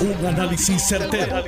[0.00, 1.44] Un análisis certero,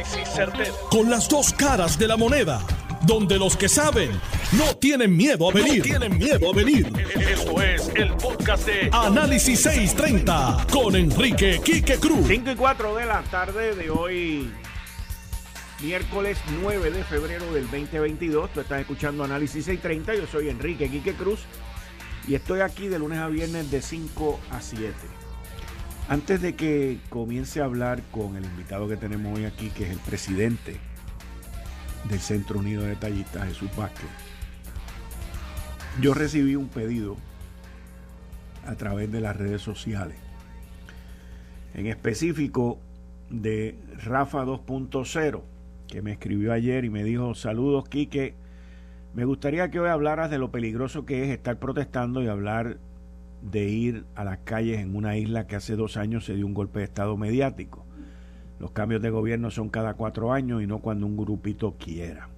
[0.91, 2.61] Con las dos caras de la moneda.
[3.07, 4.11] Donde los que saben
[4.53, 5.83] no tienen miedo a venir.
[5.83, 6.93] tienen miedo a venir.
[7.19, 12.27] Esto es el podcast de Análisis 630 con Enrique Quique Cruz.
[12.29, 14.53] 5 y 4 de la tarde de hoy,
[15.81, 18.53] miércoles 9 de febrero del 2022.
[18.53, 20.15] Tú estás escuchando Análisis 630.
[20.15, 21.41] Yo soy Enrique Quique Cruz
[22.29, 24.93] y estoy aquí de lunes a viernes de 5 a 7.
[26.09, 29.91] Antes de que comience a hablar con el invitado que tenemos hoy aquí, que es
[29.91, 30.77] el presidente
[32.09, 34.09] del Centro Unido de Detallistas, Jesús Vázquez,
[36.01, 37.17] yo recibí un pedido
[38.67, 40.17] a través de las redes sociales,
[41.75, 42.79] en específico
[43.31, 45.43] de Rafa 2.0,
[45.87, 48.35] que me escribió ayer y me dijo, saludos Quique,
[49.15, 52.79] me gustaría que hoy hablaras de lo peligroso que es estar protestando y hablar
[53.43, 56.55] de ir a las calles en una isla que hace dos años se dio un
[56.55, 57.85] golpe de Estado mediático.
[58.61, 62.29] Los cambios de gobierno son cada cuatro años y no cuando un grupito quiera.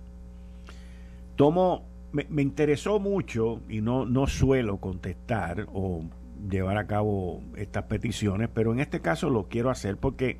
[1.37, 6.05] Tomo, me, interesó mucho y no, no suelo contestar o
[6.49, 10.39] llevar a cabo estas peticiones, pero en este caso lo quiero hacer porque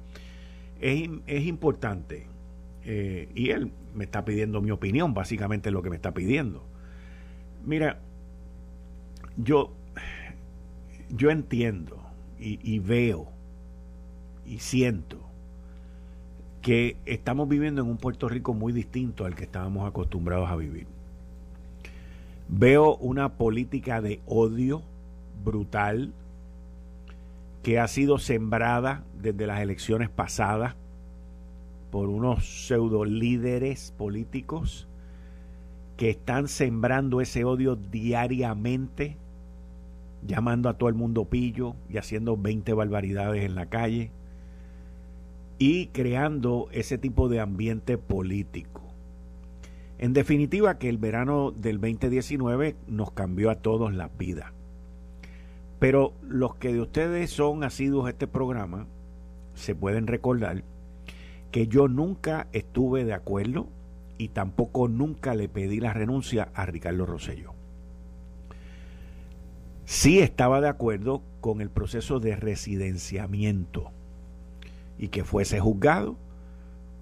[0.81, 2.27] es, es importante.
[2.87, 6.65] Eh, y él me está pidiendo mi opinión, básicamente lo que me está pidiendo.
[7.65, 7.99] Mira,
[9.37, 9.73] yo
[11.11, 11.99] yo entiendo
[12.39, 13.29] y, veo
[14.45, 15.19] y siento
[16.61, 20.87] que estamos viviendo en un Puerto Rico muy distinto al que estábamos acostumbrados a vivir.
[22.49, 24.83] Veo una política de odio
[25.43, 26.13] brutal
[27.63, 30.75] que ha sido sembrada desde las elecciones pasadas
[31.91, 34.87] por unos pseudo líderes políticos
[35.97, 39.17] que están sembrando ese odio diariamente
[40.27, 44.11] llamando a todo el mundo pillo y haciendo 20 barbaridades en la calle
[45.59, 48.83] y creando ese tipo de ambiente político.
[49.99, 54.53] En definitiva, que el verano del 2019 nos cambió a todos la vida.
[55.79, 58.87] Pero los que de ustedes son asiduos a este programa
[59.55, 60.65] se pueden recordar
[61.53, 63.69] que yo nunca estuve de acuerdo
[64.19, 67.54] y tampoco nunca le pedí la renuncia a Ricardo Rosselló
[69.85, 73.91] sí estaba de acuerdo con el proceso de residenciamiento
[74.99, 76.17] y que fuese juzgado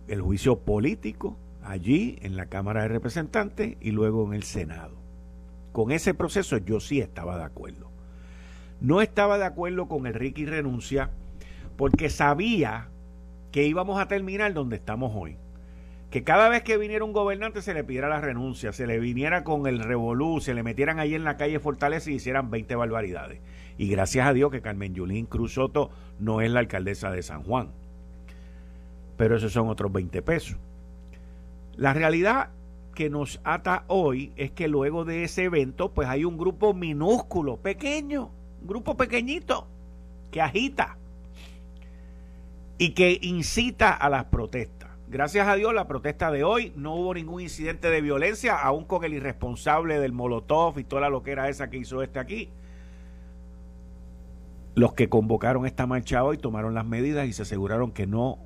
[0.09, 4.95] el juicio político allí en la Cámara de Representantes y luego en el Senado.
[5.73, 7.89] Con ese proceso yo sí estaba de acuerdo.
[8.81, 11.11] No estaba de acuerdo con el Ricky renuncia
[11.77, 12.89] porque sabía
[13.53, 15.37] que íbamos a terminar donde estamos hoy
[16.13, 19.45] que cada vez que viniera un gobernante se le pidiera la renuncia, se le viniera
[19.45, 23.41] con el revolú, se le metieran ahí en la calle Fortaleza y hicieran 20 barbaridades.
[23.79, 25.91] Y gracias a Dios que Carmen Yulín Cruz Soto
[26.21, 27.71] no es la alcaldesa de San Juan.
[29.17, 30.59] Pero esos son otros 20 pesos.
[31.77, 32.51] La realidad
[32.95, 37.57] que nos ata hoy es que luego de ese evento, pues hay un grupo minúsculo,
[37.57, 38.31] pequeño,
[38.61, 39.67] un grupo pequeñito,
[40.31, 40.99] que agita
[42.77, 44.82] y que incita a las protestas.
[45.13, 49.05] Gracias a Dios, la protesta de hoy no hubo ningún incidente de violencia, aún con
[49.05, 52.49] el irresponsable del Molotov y toda la loquera esa que hizo este aquí.
[54.75, 58.39] Los que convocaron esta marcha hoy tomaron las medidas y se aseguraron que no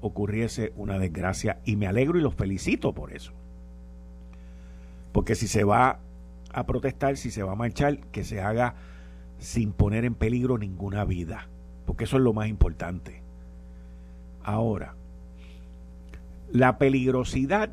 [0.00, 1.60] ocurriese una desgracia.
[1.66, 3.34] Y me alegro y los felicito por eso.
[5.12, 6.00] Porque si se va
[6.54, 8.76] a protestar, si se va a marchar, que se haga
[9.40, 11.48] sin poner en peligro ninguna vida.
[11.84, 13.20] Porque eso es lo más importante.
[14.42, 14.94] Ahora,
[16.52, 17.70] la peligrosidad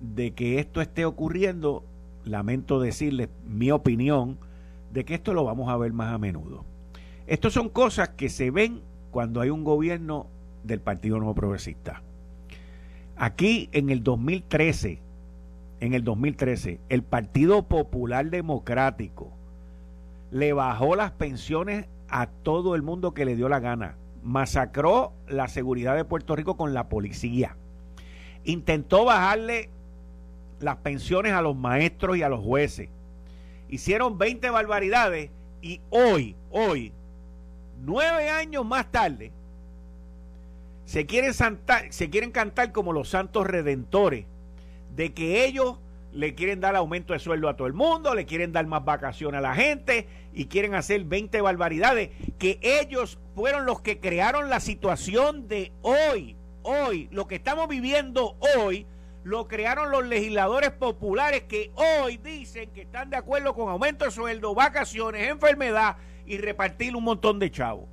[0.00, 1.84] de que esto esté ocurriendo,
[2.24, 4.38] lamento decirles mi opinión,
[4.92, 6.64] de que esto lo vamos a ver más a menudo.
[7.26, 10.26] Estas son cosas que se ven cuando hay un gobierno
[10.64, 12.02] del Partido Nuevo Progresista.
[13.16, 15.00] Aquí en el 2013,
[15.80, 19.30] en el 2013, el Partido Popular Democrático
[20.30, 23.96] le bajó las pensiones a todo el mundo que le dio la gana.
[24.22, 27.56] Masacró la seguridad de Puerto Rico con la policía
[28.44, 29.70] intentó bajarle
[30.60, 32.88] las pensiones a los maestros y a los jueces.
[33.68, 35.30] Hicieron 20 barbaridades
[35.62, 36.92] y hoy, hoy,
[37.84, 39.32] nueve años más tarde,
[40.84, 41.32] se quieren,
[41.90, 44.26] se quieren cantar como los santos redentores
[44.94, 45.78] de que ellos
[46.12, 49.38] le quieren dar aumento de sueldo a todo el mundo, le quieren dar más vacaciones
[49.38, 54.60] a la gente y quieren hacer 20 barbaridades, que ellos fueron los que crearon la
[54.60, 58.86] situación de hoy hoy, lo que estamos viviendo hoy,
[59.22, 64.10] lo crearon los legisladores populares que hoy dicen que están de acuerdo con aumento de
[64.10, 65.96] sueldo, vacaciones, enfermedad
[66.26, 67.88] y repartir un montón de chavos.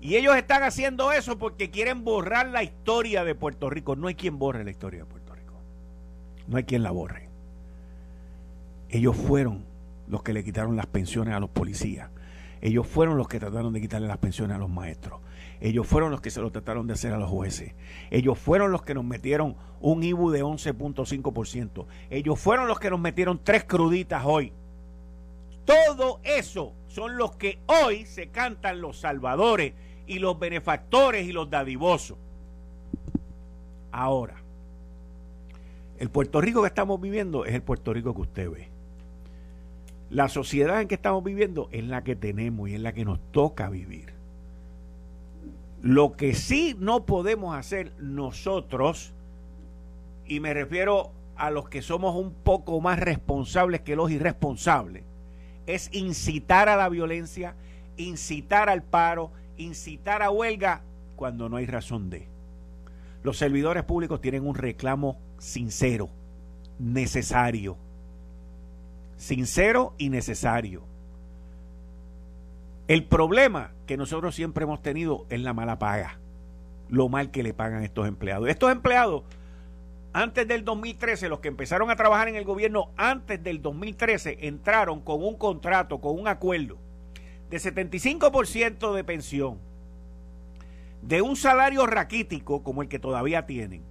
[0.00, 3.96] Y ellos están haciendo eso porque quieren borrar la historia de Puerto Rico.
[3.96, 5.54] No hay quien borre la historia de Puerto Rico.
[6.46, 7.30] No hay quien la borre.
[8.90, 9.64] Ellos fueron
[10.06, 12.10] los que le quitaron las pensiones a los policías.
[12.60, 15.20] Ellos fueron los que trataron de quitarle las pensiones a los maestros.
[15.60, 17.74] Ellos fueron los que se lo trataron de hacer a los jueces.
[18.10, 21.86] Ellos fueron los que nos metieron un IBU de 11.5%.
[22.10, 24.52] Ellos fueron los que nos metieron tres cruditas hoy.
[25.64, 29.72] Todo eso son los que hoy se cantan los salvadores
[30.06, 32.18] y los benefactores y los dadivosos.
[33.90, 34.42] Ahora,
[35.98, 38.73] el Puerto Rico que estamos viviendo es el Puerto Rico que usted ve.
[40.10, 43.20] La sociedad en que estamos viviendo es la que tenemos y es la que nos
[43.32, 44.12] toca vivir.
[45.82, 49.12] Lo que sí no podemos hacer nosotros,
[50.26, 55.04] y me refiero a los que somos un poco más responsables que los irresponsables,
[55.66, 57.54] es incitar a la violencia,
[57.96, 60.82] incitar al paro, incitar a huelga
[61.16, 62.28] cuando no hay razón de.
[63.22, 66.10] Los servidores públicos tienen un reclamo sincero,
[66.78, 67.76] necesario.
[69.24, 70.82] Sincero y necesario.
[72.88, 76.18] El problema que nosotros siempre hemos tenido es la mala paga.
[76.90, 78.50] Lo mal que le pagan estos empleados.
[78.50, 79.22] Estos empleados,
[80.12, 85.00] antes del 2013, los que empezaron a trabajar en el gobierno antes del 2013, entraron
[85.00, 86.76] con un contrato, con un acuerdo
[87.48, 89.58] de 75% de pensión,
[91.00, 93.84] de un salario raquítico como el que todavía tienen,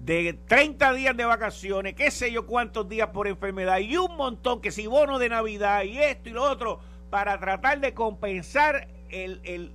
[0.00, 4.60] de 30 días de vacaciones, qué sé yo cuántos días por enfermedad y un montón
[4.60, 9.40] que si bono de Navidad y esto y lo otro para tratar de compensar el,
[9.44, 9.72] el,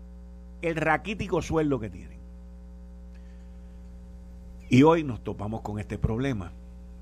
[0.62, 2.20] el raquítico sueldo que tienen.
[4.70, 6.54] Y hoy nos topamos con este problema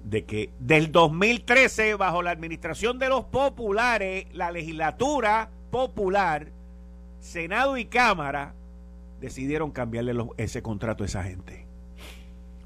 [0.04, 6.48] de que del 2013, bajo la administración de los populares, la legislatura popular,
[7.20, 8.54] Senado y Cámara
[9.20, 11.59] decidieron cambiarle ese contrato a esa gente.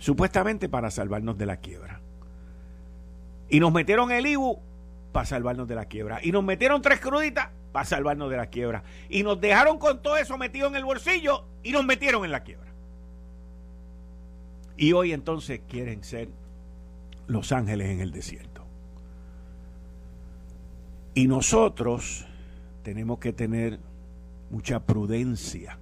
[0.04, 2.02] Supuestamente para salvarnos de la quiebra.
[3.48, 4.60] Y nos metieron el IBU
[5.14, 6.20] para salvarnos de la quiebra.
[6.22, 8.84] Y nos metieron tres cruditas para salvarnos de la quiebra.
[9.08, 12.44] Y nos dejaron con todo eso metido en el bolsillo y nos metieron en la
[12.44, 12.70] quiebra.
[14.76, 16.28] Y hoy entonces quieren ser
[17.28, 18.66] los ángeles en el desierto.
[21.14, 22.28] Y nosotros
[22.84, 23.80] tenemos que tener
[24.50, 25.80] mucha prudencia,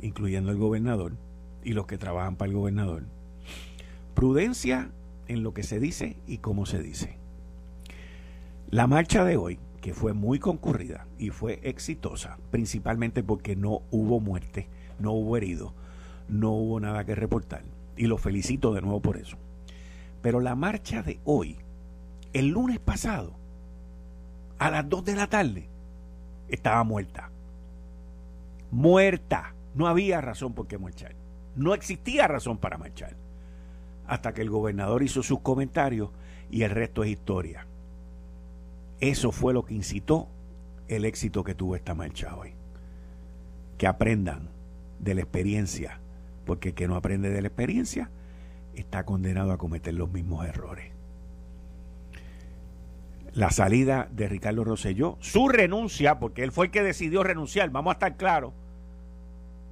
[0.00, 1.14] incluyendo el gobernador
[1.64, 3.15] y los que trabajan para el gobernador.
[4.16, 4.92] Prudencia
[5.28, 7.18] en lo que se dice y cómo se dice.
[8.70, 14.18] La marcha de hoy, que fue muy concurrida y fue exitosa, principalmente porque no hubo
[14.18, 15.74] muerte, no hubo heridos,
[16.30, 17.62] no hubo nada que reportar,
[17.94, 19.36] y lo felicito de nuevo por eso.
[20.22, 21.58] Pero la marcha de hoy,
[22.32, 23.34] el lunes pasado,
[24.58, 25.68] a las 2 de la tarde,
[26.48, 27.30] estaba muerta.
[28.70, 29.52] Muerta.
[29.74, 31.14] No había razón por qué marchar.
[31.54, 33.25] No existía razón para marchar.
[34.06, 36.10] Hasta que el gobernador hizo sus comentarios
[36.50, 37.66] y el resto es historia.
[39.00, 40.28] Eso fue lo que incitó
[40.88, 42.54] el éxito que tuvo esta marcha hoy.
[43.78, 44.48] Que aprendan
[44.98, 46.00] de la experiencia,
[46.44, 48.10] porque el que no aprende de la experiencia
[48.74, 50.96] está condenado a cometer los mismos errores
[53.36, 57.90] la salida de Ricardo Rosselló, su renuncia, porque él fue el que decidió renunciar, vamos
[57.90, 58.54] a estar claros,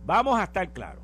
[0.04, 1.02] vamos a estar claros.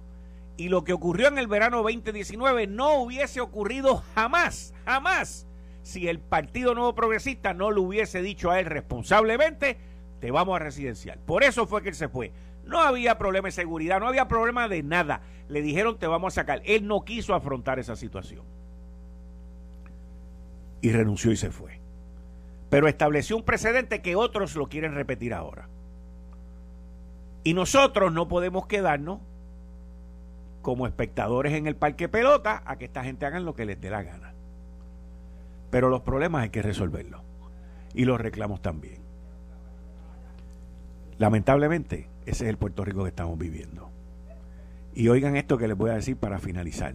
[0.60, 5.46] Y lo que ocurrió en el verano 2019 no hubiese ocurrido jamás, jamás,
[5.80, 9.78] si el Partido Nuevo Progresista no le hubiese dicho a él responsablemente,
[10.20, 11.18] te vamos a residencial.
[11.24, 12.34] Por eso fue que él se fue.
[12.66, 15.22] No había problema de seguridad, no había problema de nada.
[15.48, 16.60] Le dijeron te vamos a sacar.
[16.66, 18.44] Él no quiso afrontar esa situación.
[20.82, 21.80] Y renunció y se fue
[22.68, 25.68] pero estableció un precedente que otros lo quieren repetir ahora.
[27.42, 29.18] Y nosotros no podemos quedarnos
[30.62, 33.90] como espectadores en el parque pelota a que esta gente hagan lo que les dé
[33.90, 34.34] la gana.
[35.70, 37.22] Pero los problemas hay que resolverlos.
[37.94, 39.00] Y los reclamos también.
[41.18, 43.90] Lamentablemente, ese es el Puerto Rico que estamos viviendo.
[44.94, 46.94] Y oigan esto que les voy a decir para finalizar.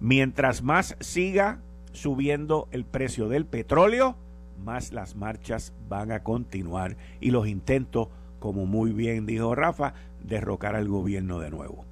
[0.00, 1.60] Mientras más siga
[1.92, 4.16] subiendo el precio del petróleo,
[4.62, 8.08] más las marchas van a continuar y los intentos,
[8.38, 11.84] como muy bien dijo Rafa, derrocar al gobierno de nuevo.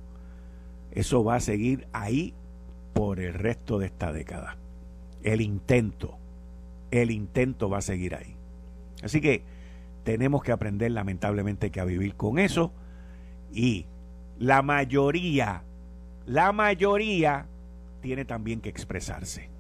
[0.95, 2.35] Eso va a seguir ahí
[2.93, 4.57] por el resto de esta década.
[5.23, 6.17] El intento,
[6.91, 8.37] el intento va a seguir ahí.
[9.03, 9.43] Así que
[10.05, 12.73] tenemos que aprender lamentablemente que a vivir con eso
[13.53, 13.87] y
[14.39, 15.63] la mayoría,
[16.27, 17.47] la mayoría
[18.01, 19.55] tiene también que expresarse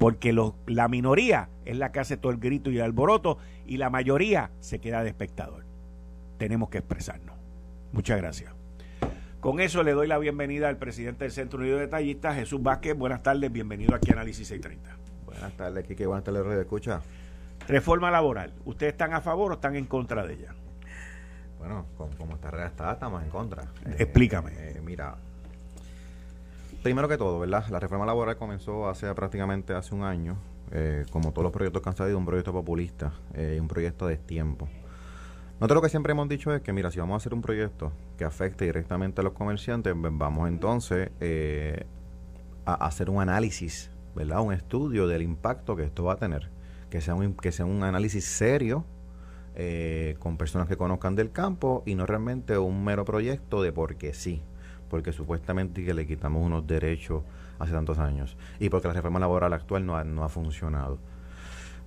[0.00, 0.34] porque
[0.66, 3.36] la minoría es la que hace todo el grito y el alboroto
[3.66, 5.66] y la mayoría se queda de espectador.
[6.38, 7.36] Tenemos que expresarnos.
[7.92, 8.59] Muchas gracias.
[9.40, 12.94] Con eso le doy la bienvenida al presidente del Centro Unido de Detallistas, Jesús Vázquez.
[12.94, 14.98] Buenas tardes, bienvenido aquí a Análisis 630.
[15.24, 16.04] Buenas tardes, Kike.
[16.04, 17.00] Buenas tardes, Radio Escucha.
[17.66, 18.52] Reforma laboral.
[18.66, 20.54] ¿Ustedes están a favor o están en contra de ella?
[21.58, 23.64] Bueno, como, está redactada, estamos en contra.
[23.98, 24.52] Explícame.
[24.56, 25.16] Eh, mira,
[26.82, 27.64] primero que todo, ¿verdad?
[27.70, 30.36] La reforma laboral comenzó hace prácticamente hace un año.
[30.70, 34.18] Eh, como todos los proyectos que han salido, un proyecto populista, eh, un proyecto de
[34.18, 34.68] tiempo.
[35.60, 37.92] Nosotros lo que siempre hemos dicho es que, mira, si vamos a hacer un proyecto
[38.16, 41.84] que afecte directamente a los comerciantes, vamos entonces eh,
[42.64, 44.40] a hacer un análisis, ¿verdad?
[44.40, 46.48] Un estudio del impacto que esto va a tener.
[46.88, 48.86] Que sea un, que sea un análisis serio,
[49.54, 54.14] eh, con personas que conozcan del campo y no realmente un mero proyecto de porque
[54.14, 54.40] sí,
[54.88, 57.22] porque supuestamente que le quitamos unos derechos
[57.58, 60.98] hace tantos años y porque la reforma laboral actual no no ha funcionado.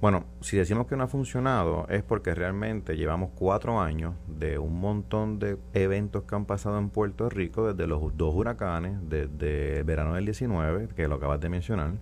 [0.04, 4.78] Bueno, si decimos que no ha funcionado es porque realmente llevamos cuatro años de un
[4.82, 9.86] montón de eventos que han pasado en Puerto Rico, desde los dos huracanes, desde el
[9.86, 11.94] verano del 19, que lo acabas de mencionar,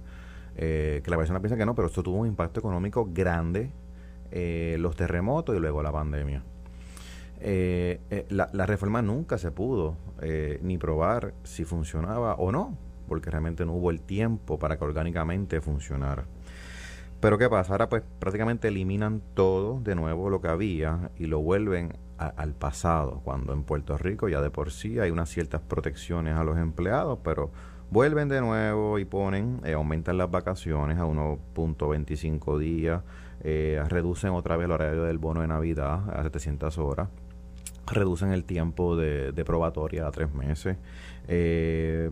[0.56, 3.70] eh, que la persona piensa que no, pero esto tuvo un impacto económico grande,
[4.32, 6.42] eh, los terremotos y luego la pandemia.
[7.40, 9.96] Eh, la, la, reforma nunca se pudo
[10.64, 12.76] ni probar si funcionaba o no,
[13.08, 16.26] porque realmente no hubo el tiempo para que orgánicamente funcionara.
[17.22, 17.74] Pero ¿qué pasa?
[17.74, 23.22] Ahora pues prácticamente eliminan todo de nuevo lo que había y lo vuelven al pasado,
[23.24, 27.20] cuando en Puerto Rico ya de por sí hay unas ciertas protecciones a los empleados,
[27.24, 27.52] pero
[27.90, 33.04] vuelven de nuevo y ponen, eh, aumentan las vacaciones a 1.25 días,
[33.42, 37.10] eh, reducen otra vez el horario del bono de Navidad a 700 horas,
[37.88, 40.78] reducen el tiempo de, de probatoria a tres meses.
[41.28, 42.12] Eh,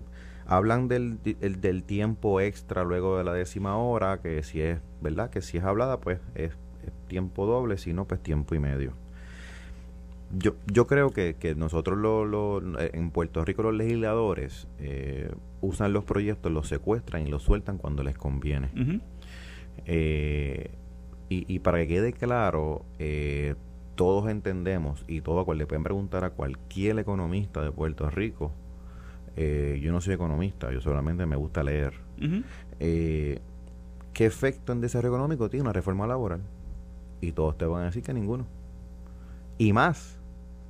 [0.49, 5.29] Hablan del, del tiempo extra luego de la décima hora, que si es, ¿verdad?
[5.29, 6.57] Que si es hablada, pues es,
[7.07, 8.93] tiempo doble, si no, pues tiempo y medio.
[10.31, 15.91] Yo, yo creo que, que nosotros lo, lo, en Puerto Rico los legisladores eh, usan
[15.91, 18.69] los proyectos, los secuestran y los sueltan cuando les conviene.
[19.85, 20.71] Eh,
[21.29, 23.55] y, y, para que quede claro, eh,
[23.95, 28.51] todos entendemos y todo cual le pueden preguntar a cualquier economista de Puerto Rico
[29.41, 31.93] eh, yo no soy economista, yo solamente me gusta leer.
[32.81, 33.39] Eh,
[34.11, 36.41] ¿Qué efecto en desarrollo económico tiene una reforma laboral?
[37.21, 38.45] Y todos te van a decir que ninguno.
[39.57, 40.19] Y más,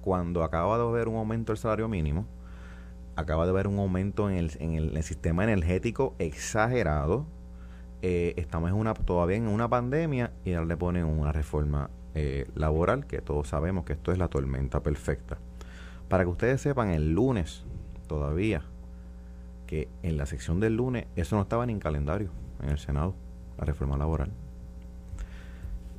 [0.01, 2.27] cuando acaba de haber un aumento del salario mínimo,
[3.15, 7.25] acaba de haber un aumento en el, en el, sistema energético exagerado,
[8.03, 11.89] eh, estamos en una, todavía en una pandemia y ahora le ponen una reforma
[12.53, 15.39] laboral, que todos sabemos que esto es la tormenta perfecta.
[16.07, 17.65] Para que ustedes sepan, el lunes
[18.09, 18.63] todavía
[19.69, 23.15] que en la sección del lunes eso no estaba ni en calendario en el Senado,
[23.57, 24.31] la reforma laboral.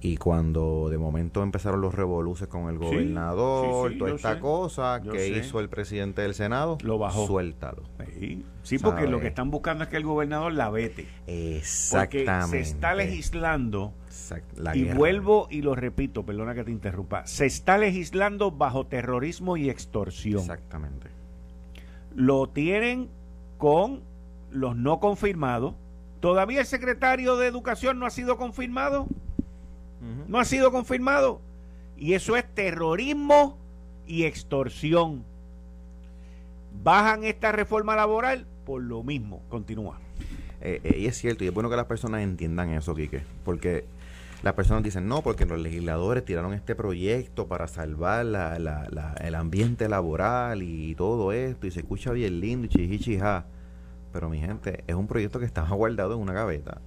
[0.02, 5.60] Y cuando de momento empezaron los revoluces con el gobernador, toda esta cosa que hizo
[5.60, 7.26] el presidente del Senado, lo bajó.
[7.26, 7.82] Suéltalo.
[8.62, 11.06] Sí, porque lo que están buscando es que el gobernador la vete.
[11.26, 12.40] Exactamente.
[12.40, 13.92] Porque se está legislando,
[14.74, 19.68] y vuelvo y lo repito, perdona que te interrumpa, se está legislando bajo terrorismo y
[19.68, 20.40] extorsión.
[20.40, 21.19] Exactamente
[22.20, 23.08] lo tienen
[23.56, 24.02] con
[24.50, 25.74] los no confirmados.
[26.20, 29.06] Todavía el secretario de Educación no ha sido confirmado.
[30.28, 31.40] No ha sido confirmado.
[31.96, 33.58] Y eso es terrorismo
[34.06, 35.24] y extorsión.
[36.82, 39.42] Bajan esta reforma laboral por lo mismo.
[39.48, 39.98] Continúa.
[40.60, 43.86] Eh, eh, y es cierto, y es bueno que las personas entiendan eso, Quique, porque
[44.42, 49.34] las personas dicen, no, porque los legisladores tiraron este proyecto para salvar la, la, el
[49.34, 53.46] ambiente laboral y todo esto, y se escucha bien lindo y chichichija.
[54.12, 56.80] Pero mi gente, es un proyecto que estaba guardado en una gaveta,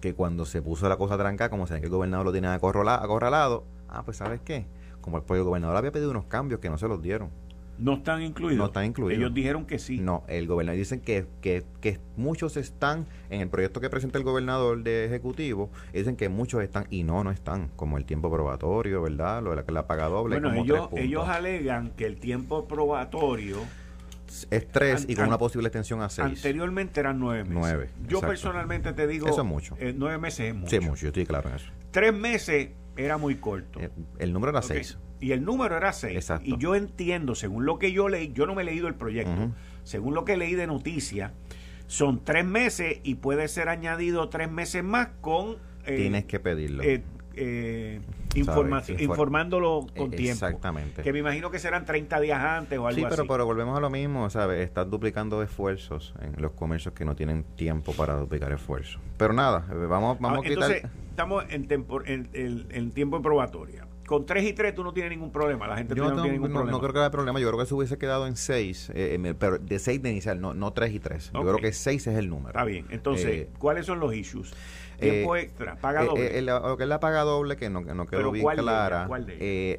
[0.00, 3.64] que cuando se puso la cosa tranca, como saben que el gobernador lo tiene acorralado,
[3.88, 4.66] ah, pues ¿sabes qué?
[5.00, 7.30] Como el, el gobernador había pedido unos cambios que no se los dieron
[7.78, 8.58] no están incluidos.
[8.58, 9.18] No están incluidos.
[9.18, 9.98] Ellos dijeron que sí.
[9.98, 14.24] No, el gobernador dicen que, que, que muchos están en el proyecto que presenta el
[14.24, 15.70] gobernador de ejecutivo.
[15.92, 19.42] Dicen que muchos están y no, no están, como el tiempo probatorio, ¿verdad?
[19.42, 20.40] Lo de la, la paga doble.
[20.40, 23.58] Bueno, ellos, ellos alegan que el tiempo probatorio
[24.50, 26.26] es tres y con una posible extensión a seis.
[26.26, 27.56] Anteriormente eran nueve meses.
[27.56, 27.90] Nueve.
[28.08, 29.28] Yo personalmente te digo.
[29.28, 29.76] Eso es mucho.
[29.78, 30.70] Eh, nueve meses es mucho.
[30.70, 31.70] Sí, mucho, yo estoy claro en eso.
[31.90, 33.80] Tres meses era muy corto.
[33.80, 34.98] Eh, el, número era seis.
[35.20, 36.16] Y el número era seis.
[36.16, 36.48] Exacto.
[36.48, 39.52] Y yo entiendo, según lo que yo leí, yo no me he leído el proyecto,
[39.82, 41.32] según lo que leí de noticia,
[41.86, 45.56] son tres meses y puede ser añadido tres meses más con...
[45.86, 46.82] Eh, Tienes que pedirlo.
[47.36, 48.00] Eh,
[48.34, 50.46] informándolo con tiempo.
[50.46, 51.02] Exactamente.
[51.02, 53.00] Que me imagino que serán 30 días antes o algo así.
[53.00, 54.60] Sí, pero, pero volvemos a lo mismo, ¿sabes?
[54.64, 59.00] Estás duplicando esfuerzos en los comercios que no tienen tiempo para duplicar esfuerzos.
[59.16, 60.70] Pero nada, vamos, vamos a quitar...
[60.70, 61.68] Entonces, estamos en,
[62.04, 63.86] en, en, tiempo de probatoria.
[64.06, 65.66] Con 3 y 3 tú no tienes ningún problema.
[65.66, 66.70] La gente no, no, tiene ningún problema.
[66.70, 67.40] No creo que haya problema.
[67.40, 70.54] Yo creo que se hubiese quedado en 6, eh, pero de 6 de inicial, no,
[70.54, 71.32] no 3 y 3.
[71.32, 72.50] Yo creo que 6 es el número.
[72.50, 72.86] Está bien.
[72.90, 74.54] Entonces, eh, ¿cuáles son los issues?
[74.98, 76.40] Tiempo extra, paga doble.
[76.42, 79.08] lo que es la paga doble, que no, que no quedó bien clara.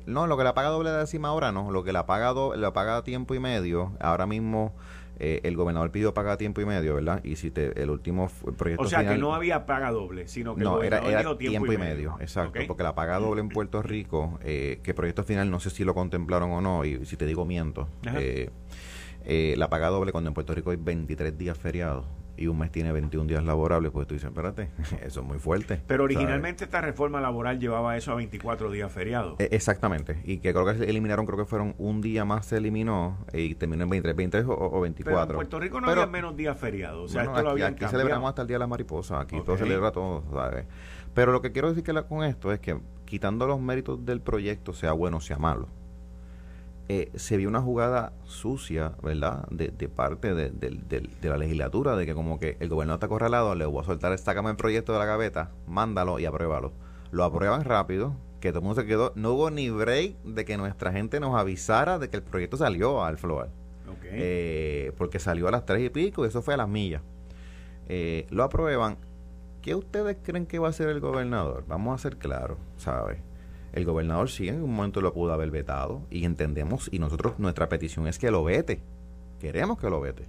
[0.06, 1.72] no, lo que la paga doble de encima ahora no.
[1.72, 4.74] Lo que la paga, doble, la paga a tiempo y medio, ahora mismo
[5.20, 7.24] eh, el gobernador pidió paga tiempo y medio, ¿verdad?
[7.24, 10.64] Y si te, el último proyecto O sea, que no había paga doble, sino que
[10.64, 11.02] no, era,
[11.38, 12.18] tiempo, y medio.
[12.20, 12.60] exacto.
[12.68, 15.94] Porque la paga doble en Puerto Rico, eh, que proyecto final no sé si lo
[15.94, 17.88] contemplaron o no, y si te digo miento.
[18.18, 18.50] Eh,
[19.26, 22.06] eh, la paga doble cuando en Puerto Rico hay 23 días feriados
[22.38, 24.70] y un mes tiene 21 días laborables, pues tú dices, espérate,
[25.04, 25.82] eso es muy fuerte.
[25.88, 29.40] Pero originalmente esta reforma laboral llevaba eso a 24 días feriados.
[29.40, 32.58] E, exactamente, y que creo que se eliminaron, creo que fueron un día más se
[32.58, 35.04] eliminó y terminó en 23, 23 o, 24.
[35.04, 38.30] Pero en Puerto Rico no había menos días feriados, o sea, esto lo Aquí celebramos
[38.30, 40.66] hasta el Día de la Mariposa, aquí todo celebra todo, ¿sabes?
[41.14, 44.74] Pero lo que quiero decir que con esto es que quitando los méritos del proyecto,
[44.74, 45.70] sea bueno o sea malo,
[46.88, 52.40] eh, se vio una jugada sucia, ¿verdad?, de, parte de, la legislatura, de que como
[52.40, 55.06] que el gobernador está acorralado, le voy a soltar esta cama el proyecto de la
[55.06, 56.74] gaveta, mándalo y apruébalo.
[57.12, 60.58] Lo aprueban rápido, que todo el mundo se quedó, no hubo ni break de que
[60.58, 63.50] nuestra gente nos avisara de que el proyecto salió al floor.
[64.18, 67.02] Eh, porque salió a las tres y pico y eso fue a las millas.
[67.88, 68.98] Eh, lo aprueban.
[69.62, 71.66] ¿Qué ustedes creen que va a hacer el gobernador?
[71.68, 73.18] Vamos a ser claros, ¿sabes?
[73.76, 77.68] El gobernador sí en un momento lo pudo haber vetado y entendemos y nosotros nuestra
[77.68, 78.82] petición es que lo vete.
[79.42, 80.24] Queremos que lo vete.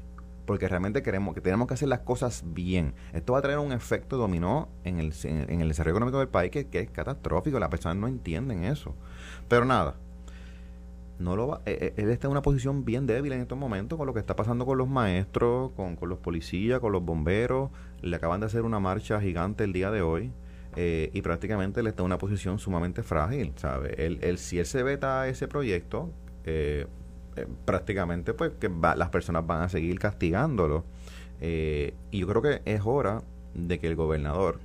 [0.46, 2.94] Porque realmente queremos que tenemos que hacer las cosas bien.
[3.12, 6.50] Esto va a traer un efecto dominó en el, en el desarrollo económico del país
[6.50, 7.60] que, es catastrófico.
[7.60, 8.96] Las personas no entienden eso.
[9.48, 9.94] Pero nada,
[11.20, 13.96] no lo va, eh, eh, él está en una posición bien débil en estos momentos
[13.96, 17.70] con lo que está pasando con los maestros, con, con los policías, con los bomberos.
[18.02, 20.32] Le acaban de hacer una marcha gigante el día de hoy.
[20.76, 23.94] Eh, y prácticamente él está en una posición sumamente frágil, ¿sabe?
[23.96, 26.10] Él, si él se veta ese proyecto,
[26.44, 26.86] eh,
[27.36, 30.84] eh, prácticamente pues que las personas van a seguir castigándolo.
[31.40, 33.22] y yo creo que es hora
[33.54, 34.60] de que el gobernador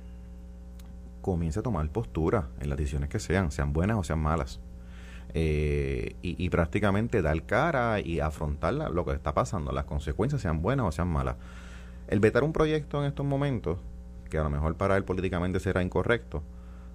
[1.22, 4.60] comience a tomar postura en las decisiones que sean, sean buenas o sean malas.
[5.34, 10.86] y, y, prácticamente dar cara y afrontar lo que está pasando, las consecuencias sean buenas
[10.86, 11.36] o sean malas.
[12.08, 13.78] El vetar un proyecto en estos momentos
[14.32, 16.42] que a lo mejor para él políticamente será incorrecto,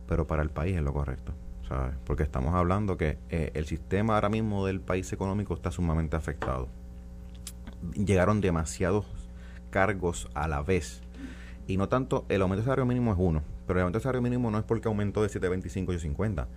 [0.08, 1.34] pero para el país es lo correcto.
[1.70, 1.94] ¿sabes?
[2.04, 6.68] Porque estamos hablando que eh, el sistema ahora mismo del país económico está sumamente afectado.
[7.94, 9.06] Llegaron demasiados
[9.70, 11.04] cargos a la vez.
[11.68, 14.24] Y no tanto, el aumento del salario mínimo es uno, pero el aumento del salario
[14.24, 16.48] mínimo no es porque aumentó de 7.25 y 50.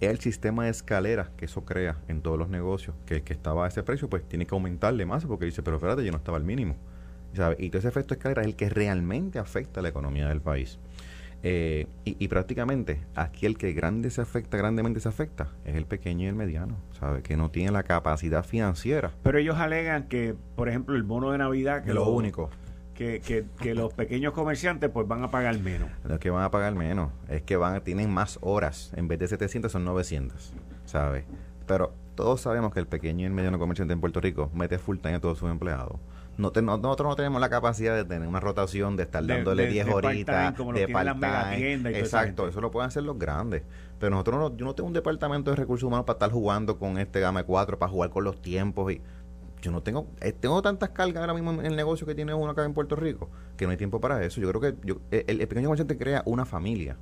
[0.00, 3.34] Es el sistema de escaleras que eso crea en todos los negocios, que el que
[3.34, 6.16] estaba a ese precio, pues tiene que aumentarle más porque dice, pero espérate, yo no
[6.16, 6.76] estaba al mínimo.
[7.58, 10.78] Y todo ese efecto escalera es el que realmente afecta a la economía del país.
[11.42, 16.24] Eh, y, prácticamente aquí el que grande se afecta, grandemente se afecta, es el pequeño
[16.24, 17.22] y el mediano, ¿sabe?
[17.22, 19.12] Que no tiene la capacidad financiera.
[19.22, 21.82] Pero ellos alegan que, por ejemplo, el bono de Navidad...
[21.82, 22.50] Que lo, único.
[22.94, 23.22] Que,
[23.58, 25.88] que, los pequeños comerciantes pues van a pagar menos.
[26.04, 28.92] No es que van a pagar menos, es que van tienen más horas.
[28.94, 30.52] En vez de 700 son 900,
[30.84, 31.24] ¿sabe?
[31.66, 34.98] Pero todos sabemos que el pequeño y el mediano comerciante en Puerto Rico mete full
[34.98, 35.98] time a todos sus empleados
[36.40, 40.56] no nosotros no tenemos la capacidad de tener una rotación, de estar dándole 10 horitas,
[40.56, 41.98] de part-time.
[41.98, 43.62] Exacto, eso lo pueden hacer los grandes.
[43.98, 46.98] Pero nosotros no, yo no tengo un departamento de recursos humanos para estar jugando con
[46.98, 49.02] este Game 4, para jugar con los tiempos y
[49.60, 52.52] yo no tengo eh, tengo tantas cargas ahora mismo en el negocio que tiene uno
[52.52, 53.28] acá en Puerto Rico
[53.60, 54.40] que no hay tiempo para eso.
[54.40, 56.96] Yo creo que yo, el, pequeño comerciante crea una familia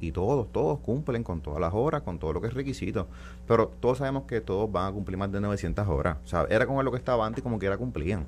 [0.00, 3.08] y todos, todos cumplen con todas las horas, con todo lo que es requisito.
[3.48, 6.18] Pero todos sabemos que todos van a cumplir más de 900 horas.
[6.24, 8.26] O sea, era como lo que estaba antes y como quiera cumplían.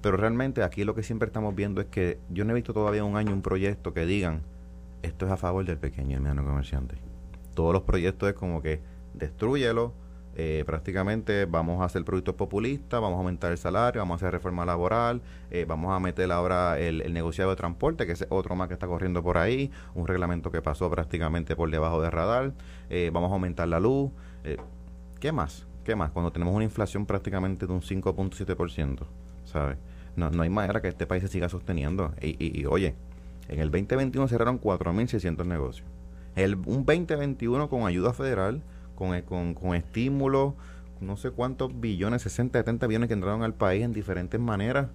[0.00, 3.04] Pero realmente aquí lo que siempre estamos viendo es que yo no he visto todavía
[3.04, 4.42] un año un proyecto que digan
[5.02, 6.96] esto es a favor del pequeño y mediano comerciante.
[7.54, 8.80] Todos los proyectos es como que
[9.14, 9.94] destruyelo,
[10.38, 14.32] eh, prácticamente vamos a hacer productos populistas, vamos a aumentar el salario, vamos a hacer
[14.32, 18.68] reforma laboral, eh, vamos a meter ahora el, negociado de transporte, que es otro más
[18.68, 22.52] que está corriendo por ahí, un reglamento que pasó prácticamente por debajo de radar,
[22.90, 24.10] eh, vamos a aumentar la luz.
[25.18, 25.66] ¿Qué más?
[25.84, 26.10] ¿Qué más?
[26.10, 29.06] Cuando tenemos una inflación prácticamente de un 5.7%,
[29.56, 29.78] ¿sabes?
[30.16, 32.12] No, no hay manera que este país se siga sosteniendo.
[32.20, 32.94] Y, oye,
[33.48, 35.86] en el 2021 cerraron 4.600 negocios.
[36.34, 38.62] El, un 2021 con ayuda federal,
[38.94, 40.52] con, eh, con, con estímulos,
[41.00, 44.88] no sé cuántos billones, 60, 70 billones que entraron al país en diferentes maneras.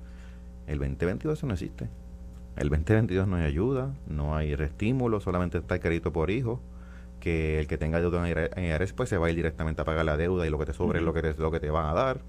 [0.68, 1.90] El 2022 eso no existe.
[2.56, 6.62] El 2022 no hay ayuda, no hay estímulo, solamente está el crédito por hijo
[7.22, 10.04] que el que tenga deuda en IRS pues se va a ir directamente a pagar
[10.04, 11.86] la deuda y lo que te sobre es lo que te, lo que te van
[11.86, 12.22] a dar.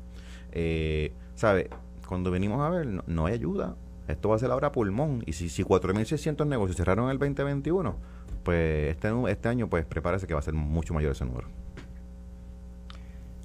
[0.53, 1.71] Eh, ¿Sabe?
[2.13, 3.75] Cuando venimos a ver, no, hay ayuda
[4.07, 5.23] Esto va a ser ahora pulmón.
[5.25, 7.97] Y si, si 4.600 negocios cerraron en el 2021,
[8.43, 11.49] pues este, este año, pues prepárese que va a ser mucho mayor ese número.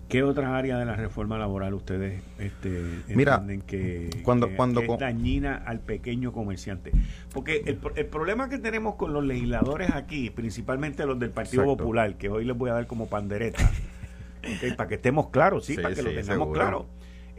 [0.10, 5.64] ¿Qué otras áreas de la reforma laboral ustedes este, entienden que, cuando, cuando, es dañina
[5.66, 6.92] al pequeño comerciante?
[7.34, 12.18] Porque el, el, problema que tenemos con los legisladores aquí, principalmente los del Partido Popular,
[12.18, 13.72] que hoy les voy a dar como pandereta,
[14.76, 16.86] para que estemos claros, sí, para que lo tengamos claro,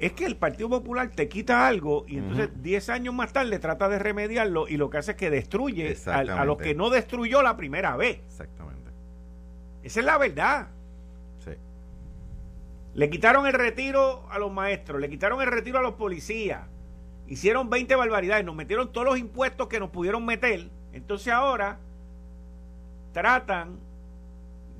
[0.00, 3.88] es que el Partido Popular te quita algo y entonces 10 años más tarde trata
[3.88, 7.42] de remediarlo y lo que hace es que destruye a, a los que no destruyó
[7.42, 8.20] la primera vez.
[8.26, 8.90] Exactamente.
[9.82, 10.68] Esa es la verdad.
[12.94, 16.62] Le quitaron el retiro a los maestros, le quitaron el retiro a los policías,
[17.28, 20.68] hicieron 20 barbaridades, nos metieron todos los impuestos que nos pudieron meter.
[20.92, 21.78] Entonces ahora
[23.12, 23.78] tratan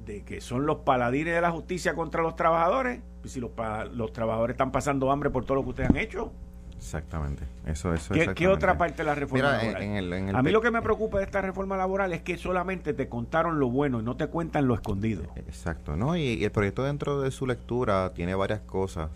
[0.08, 3.00] de que son los paladines de la justicia contra los trabajadores.
[3.22, 3.50] Y si los,
[3.92, 6.32] los trabajadores están pasando hambre por todo lo que ustedes han hecho.
[6.76, 7.42] Exactamente.
[7.66, 10.34] Eso, eso ¿Qué, otra parte de la reforma laboral?
[10.34, 13.58] a mí lo que me preocupa de esta reforma laboral es que solamente te contaron
[13.58, 15.24] lo bueno y no te cuentan lo escondido.
[15.36, 15.96] Exacto.
[15.96, 16.16] ¿no?
[16.16, 19.10] Y, el proyecto dentro de su lectura tiene varias cosas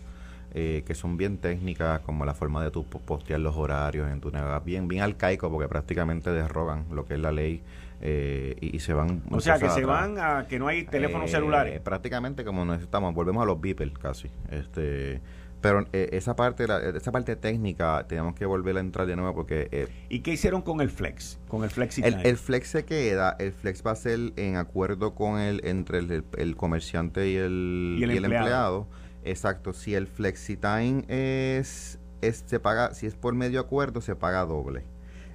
[0.53, 4.31] eh, que son bien técnicas, como la forma de tu postear los horarios en tu
[4.63, 7.63] bien, bien arcaico, porque prácticamente derrogan lo que es la ley.
[8.05, 11.35] Eh, y, se van o sea que se van a que no hay teléfonos eh,
[11.35, 15.21] celulares prácticamente como necesitamos volvemos a los beepers casi este
[15.63, 19.69] pero eh, esa parte esa parte técnica tenemos que volver a entrar de nuevo porque...
[19.71, 21.39] Eh, ¿Y qué hicieron con el flex?
[21.47, 25.15] Con el flex el, el, flex se queda, el flex va a ser en acuerdo
[25.15, 28.89] con el entre el, comerciante y el, y el, empleado.
[29.23, 34.17] Exacto, si el flexi time es, es, se paga, si es por medio acuerdo se
[34.17, 34.83] paga doble.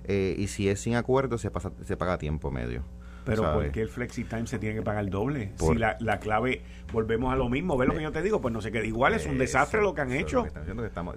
[0.09, 2.83] Eh, y si es sin acuerdo se, pasa, se paga tiempo medio.
[3.25, 5.53] Pero ¿por qué el flexi time se tiene que pagar el doble?
[5.57, 8.40] si la, la, clave, volvemos a lo mismo, ¿ves lo que yo te digo?
[8.40, 10.47] Pues no se queda igual, es un desastre lo que han hecho.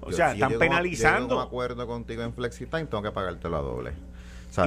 [0.02, 1.40] o sea, están penalizando.
[1.40, 3.94] Si acuerdo contigo en flexi time, tengo que pagártelo a doble.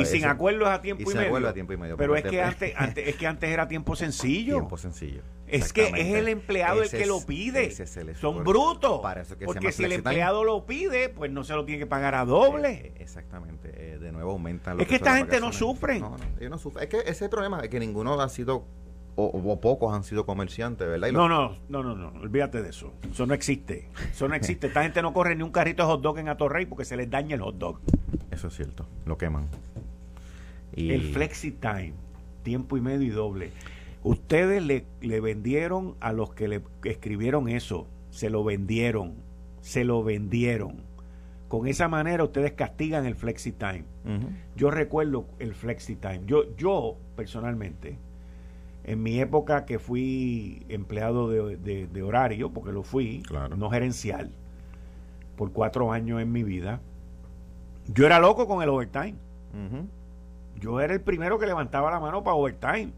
[0.00, 1.48] Y sin acuerdo es a tiempo y, medio.
[1.48, 1.96] a tiempo y medio.
[1.96, 4.56] Pero es que antes, antes, es que antes era tiempo sencillo.
[4.56, 5.22] Tiempo sencillo.
[5.46, 7.70] Es que es el empleado el que lo pide.
[8.14, 9.00] Son brutos.
[9.44, 12.70] porque si el empleado lo pide, pues no se lo tiene que pagar a doble.
[12.70, 13.72] Eh, exactamente.
[13.76, 16.00] Eh, de nuevo aumentan Es que, esta gente no sufre.
[16.00, 18.66] No, no, Es que ese es el problema, es que ninguno ha sido
[19.16, 21.12] o, pocos han sido comerciantes, ¿verdad?
[21.12, 22.92] no, no, no, no, no, olvídate de eso.
[23.08, 23.88] Eso no existe.
[24.10, 24.66] Eso no existe.
[24.66, 27.08] Esta gente no corre ni un carrito de hot dog en Atorrey porque se les
[27.08, 27.80] daña el hot dog.
[28.34, 29.48] Eso es cierto, lo queman.
[30.76, 31.92] El flexi time,
[32.42, 33.50] tiempo y medio y doble.
[34.02, 39.14] Ustedes le, le vendieron a los que le escribieron eso, se lo vendieron,
[39.60, 40.82] se lo vendieron.
[41.48, 43.84] Con esa manera ustedes castigan el flexi time.
[44.56, 46.22] Yo recuerdo el flexi time.
[46.26, 47.96] Yo, yo personalmente,
[48.82, 53.22] en mi época que fui empleado de, horario, porque lo fui,
[53.56, 54.32] no gerencial,
[55.36, 56.80] por cuatro años en mi vida,
[57.88, 59.14] yo era loco con el overtime.
[60.60, 62.92] Yo era el primero que levantaba la mano para overtime.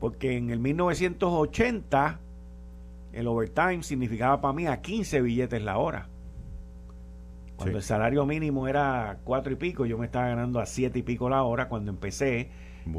[0.00, 2.20] Porque en el 1980
[3.12, 6.08] el overtime significaba para mí a 15 billetes la hora.
[7.56, 11.02] Cuando el salario mínimo era cuatro y pico, yo me estaba ganando a siete y
[11.02, 12.50] pico la hora cuando empecé.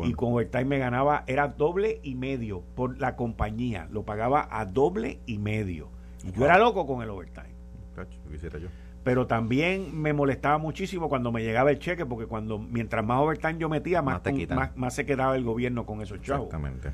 [0.04, 3.88] Y con overtime me ganaba, era doble y medio por la compañía.
[3.92, 5.90] Lo pagaba a doble y medio.
[6.26, 7.54] Y yo era loco con el overtime.
[8.30, 8.68] quisiera yo
[9.08, 13.58] pero también me molestaba muchísimo cuando me llegaba el cheque, porque cuando mientras más overtime
[13.58, 14.22] yo metía, más,
[14.76, 16.48] más, se quedaba el gobierno con esos chavos.
[16.48, 16.92] Exactamente.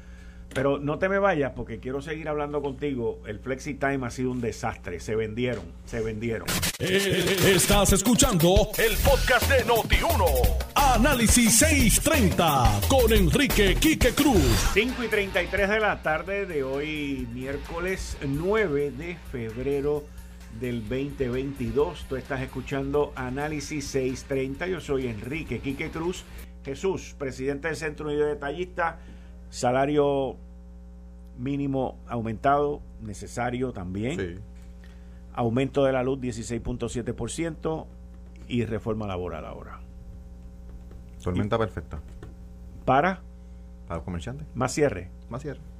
[0.54, 3.20] Pero no te me vayas porque quiero seguir hablando contigo.
[3.26, 5.00] El Flexi Time ha sido un desastre.
[5.00, 6.48] Se vendieron, se vendieron.
[6.78, 10.26] Eh, estás escuchando el podcast de Noti1.
[10.76, 14.70] Análisis 630 con Enrique Quique Cruz.
[14.76, 20.04] 5 y 33 de la tarde de hoy, miércoles 9 de febrero
[20.60, 22.06] del 2022.
[22.08, 24.68] Tú estás escuchando Análisis 630.
[24.68, 26.24] Yo soy Enrique Quique Cruz.
[26.64, 29.00] Jesús, presidente del Centro Unido de Detallista.
[29.50, 30.38] Salario
[31.38, 34.42] mínimo aumentado, necesario también.
[35.34, 37.86] Aumento de la luz 16.7%
[38.48, 39.80] y reforma laboral ahora.
[41.22, 42.02] Tormenta perfecta.
[42.86, 43.22] ¿Para?
[43.88, 44.48] Para los comerciantes.
[44.54, 45.10] Más cierre.
[45.30, 45.73] Más cierre.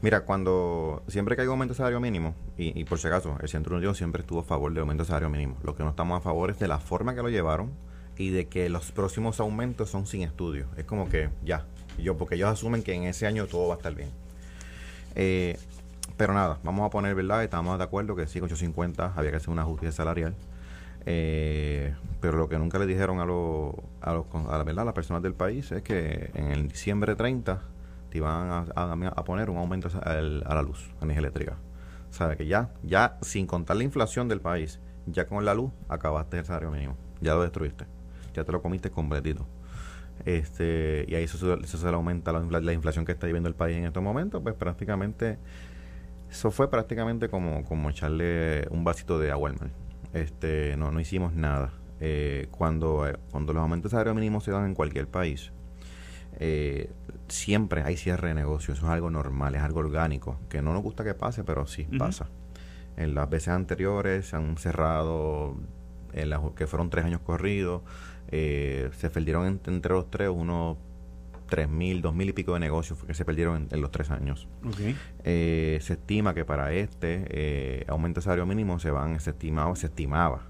[0.00, 3.76] Mira, cuando siempre que hay aumento de salario mínimo, y, por si acaso, el Centro
[3.76, 5.56] Unido siempre estuvo a favor del aumento de salario mínimo.
[5.64, 7.72] Lo que no estamos a favor es de la forma que lo llevaron
[8.16, 10.66] y de que los próximos aumentos son sin estudio.
[10.76, 11.64] Es como que ya,
[11.98, 14.10] yo porque ellos asumen que en ese año todo va a estar bien.
[15.16, 15.58] Eh,
[16.16, 17.42] pero nada, vamos a poner, ¿verdad?
[17.42, 20.34] Estamos de acuerdo que sí, 850 había que hacer una justicia salarial.
[21.06, 24.82] Eh, pero lo que nunca le dijeron a, los, a, los, a, la, ¿verdad?
[24.82, 27.62] a las personas del país es que en el diciembre 30
[28.10, 31.56] te iban a, poner un aumento a, la luz, a energía eléctrica.
[32.10, 35.72] O sea, que ya, ya sin contar la inflación del país, ya con la luz
[35.88, 36.96] acabaste el salario mínimo.
[37.20, 37.86] ya lo destruiste,
[38.34, 39.46] ya te lo comiste completito.
[40.24, 43.76] Este, y ahí eso, se le aumenta la, la, inflación que está viviendo el país
[43.76, 45.38] en estos momentos, pues prácticamente,
[46.30, 49.70] eso fue prácticamente como, como echarle un vasito de agua al mar.
[50.12, 51.72] Este, no, no hicimos nada.
[52.00, 55.52] Eh, cuando, eh, cuando los aumentos de salario mínimo se dan en cualquier país,
[56.38, 56.90] eh,
[57.28, 60.82] siempre hay cierre de negocios, eso es algo normal, es algo orgánico, que no nos
[60.82, 62.28] gusta que pase, pero sí pasa.
[62.96, 65.56] En las veces anteriores se han cerrado,
[66.12, 67.82] en las, que fueron tres años corridos,
[68.28, 70.76] eh, se perdieron entre los tres unos
[71.48, 74.48] tres mil, dos mil y pico de negocios que se perdieron en, los tres años.
[75.24, 79.74] Eh, se estima que para este eh, aumento de salario mínimo se van, se estimaba,
[79.74, 80.42] se estimaba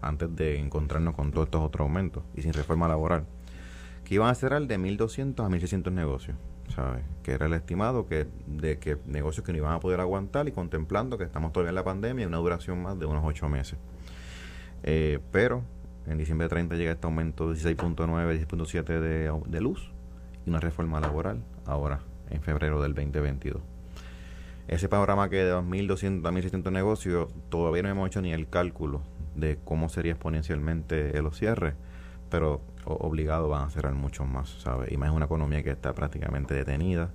[0.00, 3.26] antes de encontrarnos con todos estos otros aumentos y sin reforma laboral,
[4.04, 6.36] que iban a cerrar de 1.200 a 1.600 negocios,
[6.74, 7.04] ¿sabes?
[7.22, 10.52] Que era el estimado que de que negocios que no iban a poder aguantar y
[10.52, 13.78] contemplando que estamos todavía en la pandemia y una duración más de unos ocho meses.
[14.82, 15.62] Eh, pero
[16.06, 19.90] en diciembre 30 llega este aumento de 16.9, 16.7 de, de luz
[20.44, 23.62] y una reforma laboral ahora en febrero del 2022.
[24.68, 29.02] Ese panorama que de 2.200 a 1.600 negocios todavía no hemos hecho ni el cálculo
[29.34, 31.74] de cómo sería exponencialmente los cierres,
[32.30, 34.92] pero obligado van a cerrar muchos más, ¿sabes?
[34.92, 37.10] Y más una economía que está prácticamente detenida.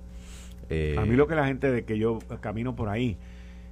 [0.68, 3.18] Eh, a mí lo que la gente de que yo camino por ahí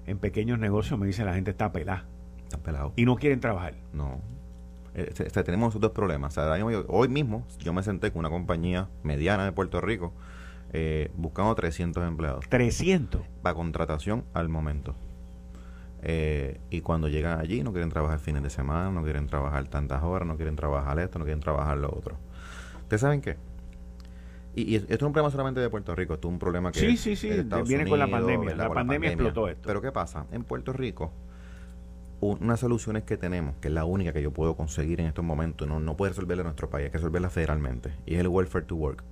[0.06, 2.04] en pequeños negocios me dice la gente está pelada.
[2.44, 2.92] Está pelado.
[2.96, 3.74] Y no quieren trabajar.
[3.92, 4.20] No.
[4.94, 5.12] Eh,
[5.44, 6.36] tenemos dos problemas.
[6.88, 10.12] hoy mismo yo me senté con una compañía mediana de Puerto Rico
[10.72, 12.44] eh, buscando 300 empleados.
[12.48, 13.22] 300.
[13.42, 14.94] Para contratación al momento.
[16.02, 20.02] Eh, y cuando llegan allí no quieren trabajar fines de semana, no quieren trabajar tantas
[20.02, 22.16] horas, no quieren trabajar esto, no quieren trabajar lo otro.
[22.82, 23.36] ¿Ustedes saben qué?
[24.54, 26.80] Y, esto es un problema solamente de Puerto Rico, esto es un problema que...
[26.80, 27.30] Sí, sí, sí,
[27.66, 28.56] viene con la pandemia.
[28.56, 29.62] La, pandemia, explotó esto.
[29.66, 30.26] Pero ¿qué pasa?
[30.32, 31.12] En Puerto Rico,
[32.20, 35.68] unas soluciones que tenemos, que es la única que yo puedo conseguir en estos momentos,
[35.68, 38.64] no, no puede resolverla en nuestro país, hay que resolverla federalmente, y es el welfare
[38.64, 39.04] to work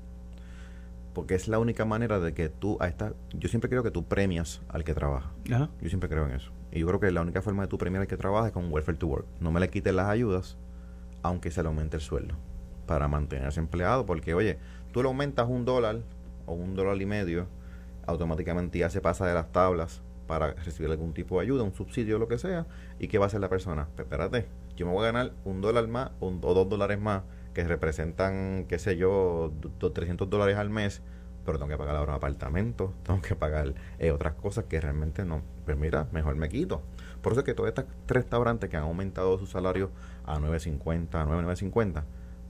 [1.17, 4.05] porque es la única manera de que tú a esta yo siempre creo que tú
[4.05, 5.33] premias al que trabaja.
[5.81, 6.53] Yo siempre creo en eso.
[6.71, 8.71] Y yo creo que la única forma de tú premiar al que trabaja es con
[8.71, 9.25] welfare to work.
[9.41, 10.59] No me le quites las ayudas
[11.23, 12.35] aunque se le aumente el sueldo
[12.85, 14.59] para mantenerse empleado porque oye
[14.93, 16.03] tú le aumentas un dólar
[16.45, 17.47] o un dólar y medio
[18.05, 22.17] automáticamente ya se pasa de las tablas para recibir algún tipo de ayuda, un subsidio
[22.17, 22.67] o lo que sea,
[22.99, 23.89] y qué va a hacer la persona.
[23.95, 27.23] Pues espérate, yo me voy a ganar un dólar más o dos dólares más
[27.57, 31.01] que representan, qué sé yo, 300 dólares al mes,
[31.47, 35.25] pero tengo que pagar ahora un apartamento, tengo que pagar eh, otras cosas que realmente
[35.25, 35.41] no.
[35.65, 36.83] Pues mira, mejor me quito.
[37.23, 39.89] Por eso es que todos estos restaurantes que han aumentado sus salarios
[40.27, 42.03] a 9.50, a 9.950,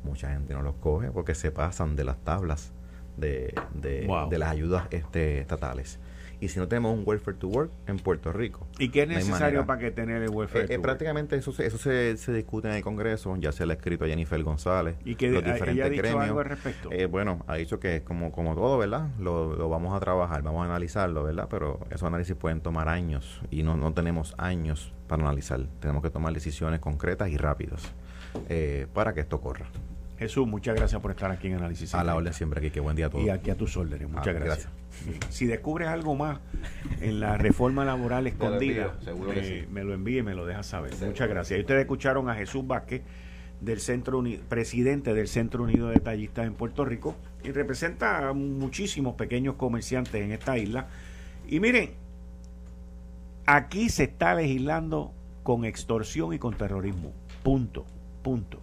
[0.03, 2.73] mucha gente no los coge porque se pasan de las tablas
[3.17, 6.01] de, de, de las ayudas este, estatales
[6.41, 8.67] y si no tenemos un welfare to work en Puerto Rico.
[8.79, 11.79] ¿Y qué es necesario para que tener el welfare eh, to eh, Prácticamente eso, eso
[11.79, 14.97] se, se, discute en el Congreso, ya se le ha escrito a Jennifer González.
[15.05, 16.91] ¿Y que los diferentes ha dicho algo al respecto?
[16.93, 19.09] Eh, bueno, ha dicho que como, como todo, ¿verdad?
[19.19, 21.49] Lo, lo, vamos a trabajar, vamos a analizarlo, ¿verdad?
[21.51, 25.61] Pero esos análisis pueden tomar años y no, no tenemos años para analizar.
[25.81, 27.83] Tenemos que tomar decisiones concretas y rápidas
[28.49, 29.67] eh, para que esto corra.
[30.19, 31.95] Jesús, muchas gracias por estar aquí en Análisis.
[31.95, 33.25] A la orden siempre aquí, que buen día a todos.
[33.25, 34.69] Y aquí a tus órdenes, muchas ah, gracias.
[35.29, 36.41] Si descubres algo más
[37.01, 38.97] en la reforma laboral escondida,
[39.71, 40.93] me lo envíe y me lo dejas saber.
[41.05, 41.59] Muchas gracias.
[41.59, 43.03] Y ustedes escucharon a Jesús Vázquez,
[43.61, 49.15] del Centro presidente del Centro Unido de Tallistas en Puerto Rico, y representa a muchísimos
[49.15, 50.89] pequeños comerciantes en esta isla.
[51.49, 51.95] Y miren,
[53.47, 57.13] aquí se está legislando con extorsión y con terrorismo.
[57.43, 57.87] Punto,
[58.23, 58.61] punto.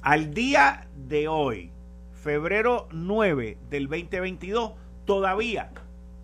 [0.00, 1.70] Al día de hoy,
[2.12, 4.72] febrero 9 del 2022,
[5.04, 5.70] todavía,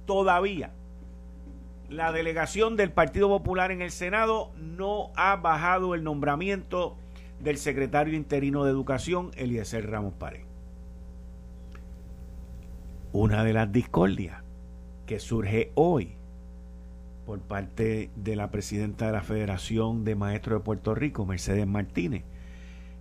[0.06, 0.72] todavía,
[1.88, 6.96] la delegación del Partido Popular en el Senado no ha bajado el nombramiento
[7.40, 10.42] del secretario interino de Educación, Eliezer Ramos Pared.
[13.12, 14.42] Una de las discordias
[15.06, 16.18] que surge hoy
[17.24, 22.24] por parte de la presidenta de la Federación de Maestros de Puerto Rico, Mercedes Martínez,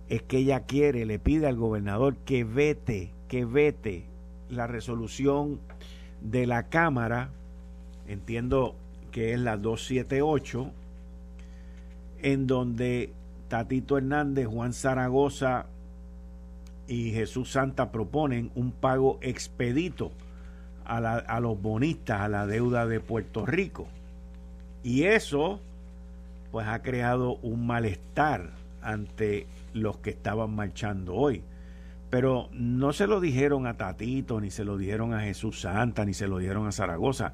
[0.08, 4.07] es que ella quiere, le pide al gobernador que vete, que vete
[4.50, 5.60] la resolución
[6.20, 7.30] de la Cámara,
[8.06, 8.74] entiendo
[9.10, 10.70] que es la 278,
[12.22, 13.12] en donde
[13.48, 15.66] Tatito Hernández, Juan Zaragoza
[16.86, 20.10] y Jesús Santa proponen un pago expedito
[20.84, 23.86] a, a los bonistas, a la deuda de Puerto Rico.
[24.82, 25.60] Y eso,
[26.50, 31.42] pues ha creado un malestar ante los que estaban marchando hoy.
[32.10, 36.14] Pero no se lo dijeron a Tatito, ni se lo dijeron a Jesús Santa, ni
[36.14, 37.32] se lo dieron a Zaragoza.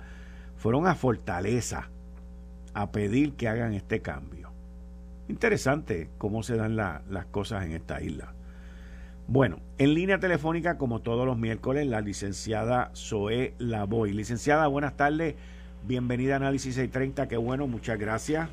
[0.57, 1.91] Fueron a Fortaleza
[2.75, 4.51] a pedir que hagan este cambio.
[5.29, 8.35] Interesante cómo se dan las cosas en esta isla.
[9.27, 14.13] Bueno, en línea telefónica, como todos los miércoles, la licenciada Zoe Lavoy.
[14.13, 15.35] Licenciada, buenas tardes.
[15.87, 17.29] Bienvenida a Análisis 630.
[17.29, 18.49] Qué bueno, muchas gracias.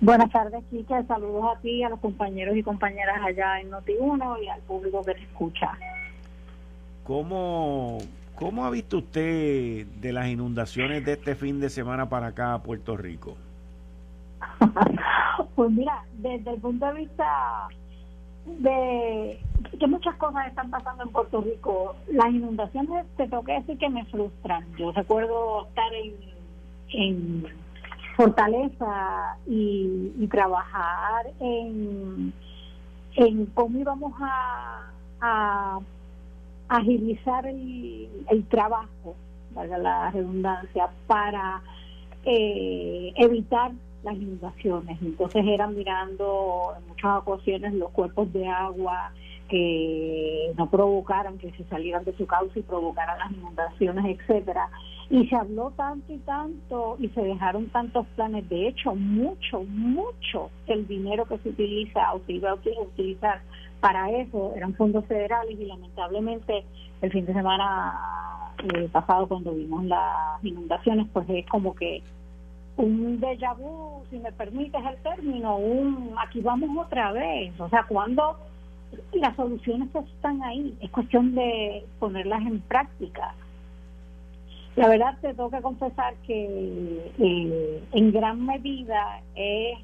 [0.00, 1.04] Buenas tardes, Kike.
[1.04, 5.14] Saludos a ti, a los compañeros y compañeras allá en Noti1 y al público que
[5.14, 5.72] te escucha.
[7.04, 7.98] ¿Cómo,
[8.34, 12.62] ¿Cómo ha visto usted de las inundaciones de este fin de semana para acá a
[12.62, 13.36] Puerto Rico?
[15.54, 17.68] pues mira, desde el punto de vista
[18.46, 19.38] de
[19.78, 23.90] que muchas cosas están pasando en Puerto Rico, las inundaciones te tengo que decir que
[23.90, 24.64] me frustran.
[24.78, 26.14] Yo recuerdo estar en,
[26.88, 27.59] en
[28.20, 32.34] Fortaleza y, trabajar en,
[33.54, 35.80] cómo íbamos a,
[36.68, 39.16] agilizar el, el trabajo,
[39.54, 41.62] valga la redundancia, para
[42.24, 44.98] eh, evitar las inundaciones.
[45.00, 49.12] Entonces eran mirando en muchas ocasiones los cuerpos de agua
[49.48, 54.68] que no provocaran que se salieran de su cauce y provocaran las inundaciones, etcétera.
[55.10, 58.48] Y se habló tanto y tanto y se dejaron tantos planes.
[58.48, 63.42] De hecho, mucho, mucho el dinero que se utiliza o se iba a utilizar
[63.80, 66.64] para eso eran fondos federales y lamentablemente
[67.00, 72.02] el fin de semana eh, pasado cuando vimos las inundaciones, pues es como que
[72.76, 77.58] un déjà vu, si me permites el término, un aquí vamos otra vez.
[77.58, 78.36] O sea, cuando
[79.12, 83.34] las soluciones están ahí, es cuestión de ponerlas en práctica.
[84.76, 89.78] La verdad te tengo que confesar que eh, en gran medida es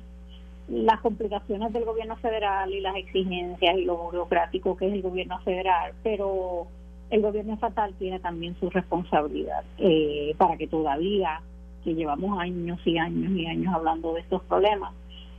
[0.68, 5.38] las complicaciones del gobierno federal y las exigencias y lo burocrático que es el gobierno
[5.40, 6.66] federal, pero
[7.11, 11.40] el gobierno estatal tiene también su responsabilidad eh, para que todavía
[11.85, 14.92] que llevamos años y años y años hablando de estos problemas,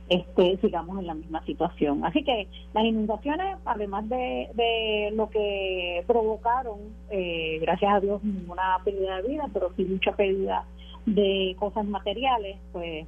[0.08, 2.04] este, sigamos en la misma situación.
[2.04, 6.78] Así que las inundaciones, además de, de lo que provocaron,
[7.10, 10.64] eh, gracias a Dios, ninguna pérdida de vida, pero sí mucha pérdida
[11.06, 13.06] de cosas materiales, pues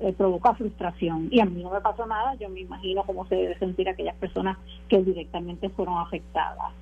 [0.00, 1.28] eh, provoca frustración.
[1.30, 4.16] Y a mí no me pasó nada, yo me imagino cómo se debe sentir aquellas
[4.16, 6.72] personas que directamente fueron afectadas.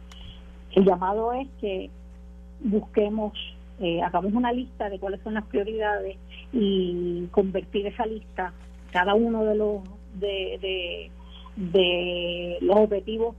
[0.73, 1.91] El llamado es que
[2.61, 3.33] busquemos
[3.81, 6.17] eh, hagamos una lista de cuáles son las prioridades
[6.53, 8.53] y convertir esa lista,
[8.93, 9.83] cada uno de los
[10.15, 11.11] de,
[11.57, 13.35] de, los objetivos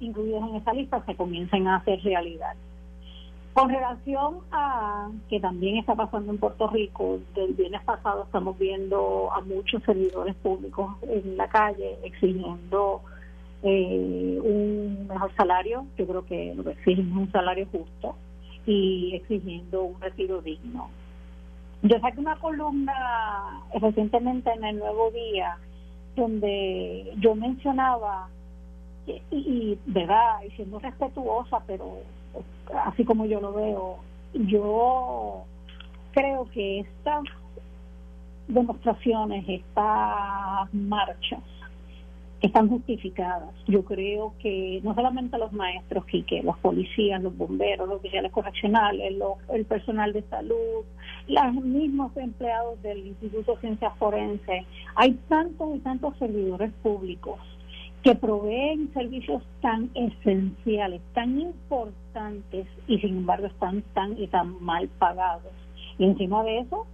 [0.00, 2.54] incluidos en esa lista se comiencen a hacer realidad.
[3.54, 9.30] Con relación a que también está pasando en Puerto Rico, del viernes pasado estamos viendo
[9.32, 13.02] a muchos servidores públicos en la calle exigiendo
[13.62, 15.86] eh, un mejor salario.
[15.98, 18.16] Yo creo que lo que exigen es un salario justo
[18.66, 20.88] y exigiendo un retiro digno.
[21.82, 25.58] Yo saqué una columna recientemente en el Nuevo Día
[26.16, 28.28] donde yo mencionaba,
[29.30, 31.98] y, verdad, y siendo respetuosa, pero
[32.84, 33.96] así como yo lo veo,
[34.34, 35.44] yo
[36.12, 37.24] creo que estas
[38.46, 41.40] demostraciones, estas marchas,
[42.42, 43.54] están justificadas.
[43.68, 49.14] Yo creo que no solamente los maestros, que los policías, los bomberos, los oficiales correccionales,
[49.52, 50.84] el personal de salud,
[51.28, 54.64] los mismos empleados del Instituto de Ciencias Forenses,
[54.96, 57.38] hay tantos y tantos servidores públicos
[58.02, 64.88] que proveen servicios tan esenciales, tan importantes y sin embargo están tan y tan mal
[64.98, 65.52] pagados.
[65.98, 66.86] Y encima de eso,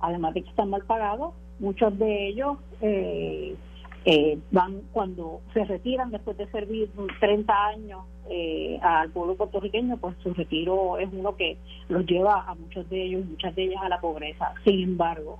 [0.00, 3.54] además de que están mal pagados, muchos de ellos eh,
[4.04, 10.16] eh, van cuando se retiran después de servir 30 años eh, al pueblo puertorriqueño, pues
[10.22, 11.58] su retiro es uno que
[11.88, 14.54] los lleva a muchos de ellos, muchas de ellas a la pobreza.
[14.64, 15.38] Sin embargo,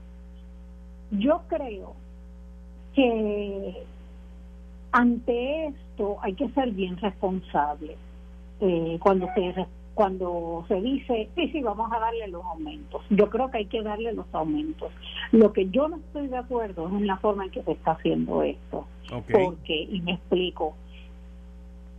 [1.10, 1.94] yo creo
[2.94, 3.84] que
[4.92, 7.96] ante esto hay que ser bien responsable.
[8.60, 9.54] Eh, cuando se
[9.94, 13.02] cuando se dice, sí, sí, vamos a darle los aumentos.
[13.10, 14.92] Yo creo que hay que darle los aumentos.
[15.32, 17.92] Lo que yo no estoy de acuerdo es en la forma en que se está
[17.92, 18.86] haciendo esto.
[19.32, 20.74] Porque, y me explico,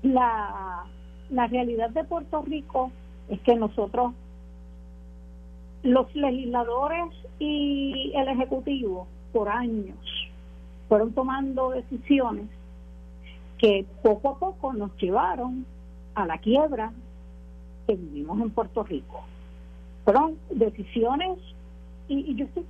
[0.01, 0.85] la,
[1.29, 2.91] la realidad de Puerto Rico
[3.29, 4.13] es que nosotros,
[5.83, 7.05] los legisladores
[7.39, 9.97] y el Ejecutivo, por años,
[10.87, 12.45] fueron tomando decisiones
[13.57, 15.65] que poco a poco nos llevaron
[16.15, 16.91] a la quiebra
[17.91, 19.21] que vivimos en Puerto Rico.
[20.05, 21.37] Fueron decisiones,
[22.07, 22.65] y, yo estoy,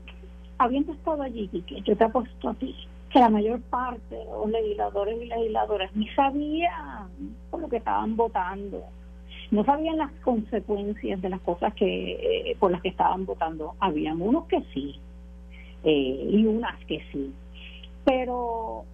[0.58, 2.76] habiendo estado allí, que yo te apuesto a ti,
[3.12, 7.10] que la mayor parte de los legisladores y legisladoras ni sabían
[7.50, 8.84] por lo que estaban votando,
[9.52, 13.76] no sabían las consecuencias de las cosas que eh, por las que estaban votando.
[13.80, 14.96] Habían unos que sí,
[15.84, 17.34] eh, y unas que sí.
[18.06, 18.86] Pero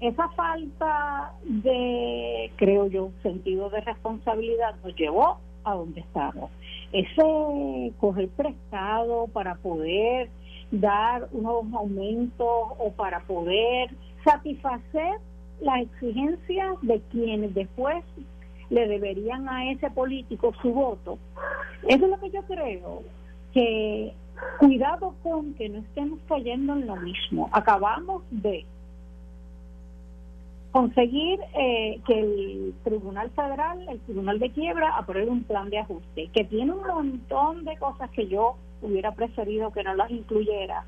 [0.00, 6.50] esa falta de, creo yo, sentido de responsabilidad nos llevó a donde estamos.
[6.92, 10.28] Ese coger prestado para poder
[10.70, 12.48] dar unos aumentos
[12.78, 13.90] o para poder
[14.24, 15.18] satisfacer
[15.60, 18.04] las exigencias de quienes después
[18.70, 21.18] le deberían a ese político su voto.
[21.88, 23.02] Eso es lo que yo creo,
[23.52, 24.12] que
[24.58, 27.50] cuidado con que no estemos cayendo en lo mismo.
[27.52, 28.64] Acabamos de
[30.72, 36.28] conseguir eh, que el Tribunal Federal, el Tribunal de Quiebra, apruebe un plan de ajuste,
[36.32, 40.84] que tiene un montón de cosas que yo hubiera preferido que no las incluyera,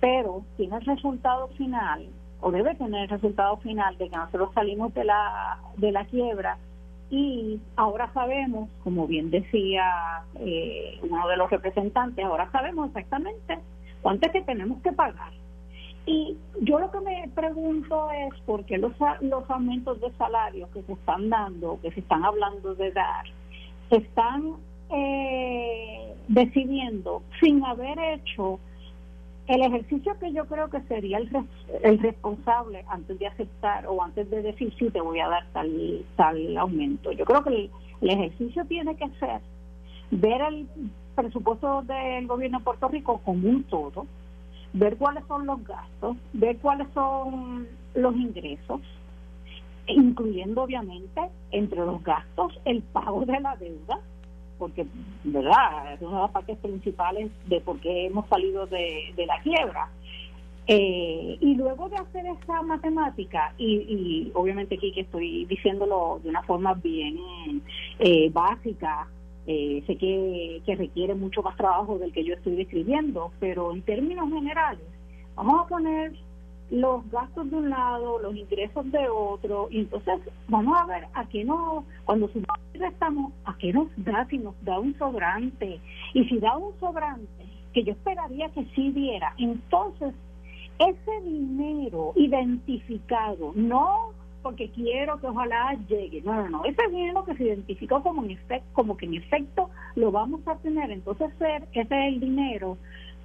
[0.00, 2.06] pero tiene el resultado final,
[2.40, 6.58] o debe tener el resultado final de que nosotros salimos de la, de la quiebra
[7.10, 13.58] y ahora sabemos, como bien decía eh, uno de los representantes, ahora sabemos exactamente
[14.02, 15.32] cuánto es que tenemos que pagar.
[16.06, 20.82] Y yo lo que me pregunto es por qué los, los aumentos de salario que
[20.82, 23.24] se están dando, que se están hablando de dar,
[23.90, 24.54] se están
[24.90, 28.60] eh, decidiendo sin haber hecho
[29.48, 31.30] el ejercicio que yo creo que sería el,
[31.82, 36.04] el responsable antes de aceptar o antes de decir si te voy a dar tal,
[36.16, 37.12] tal aumento.
[37.12, 39.40] Yo creo que el, el ejercicio tiene que ser
[40.10, 40.68] ver el
[41.14, 44.06] presupuesto del gobierno de Puerto Rico como un todo,
[44.76, 48.80] ver cuáles son los gastos, ver cuáles son los ingresos,
[49.86, 51.20] incluyendo obviamente
[51.50, 54.00] entre los gastos el pago de la deuda,
[54.58, 54.86] porque,
[55.24, 55.94] ¿verdad?
[55.94, 59.88] Es una de las partes principales de por qué hemos salido de, la quiebra.
[60.68, 66.42] Eh, y luego de hacer esa matemática, y, obviamente aquí que estoy diciéndolo de una
[66.42, 67.62] forma bien
[67.98, 69.06] eh, básica,
[69.46, 74.28] eh, sé que, requiere mucho más trabajo del que yo estoy describiendo, pero en términos
[74.28, 74.84] generales,
[75.34, 76.12] vamos a poner
[76.70, 81.24] los gastos de un lado, los ingresos de otro, y entonces vamos a ver a
[81.28, 82.28] qué no, cuando
[82.74, 85.80] estamos, a qué nos da, si nos da un sobrante,
[86.12, 90.12] y si da un sobrante, que yo esperaría que sí diera, entonces
[90.78, 94.10] ese dinero identificado, no
[94.46, 98.30] porque quiero que ojalá llegue, no, no, no, ese dinero que se identificó como, en
[98.30, 102.78] efecto, como que en efecto lo vamos a tener, entonces ese es el dinero